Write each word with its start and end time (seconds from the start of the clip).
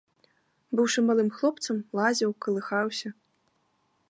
Быўшы 0.79 0.99
малым 1.11 1.29
хлопцам, 1.37 1.77
лазіў, 2.01 2.31
калыхаўся. 2.47 3.09